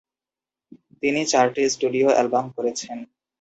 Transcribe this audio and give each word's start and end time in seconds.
তিনি 1.01 1.21
চারটি 1.31 1.61
studio 1.73 2.07
album 2.13 2.45
করেছেন। 2.55 2.97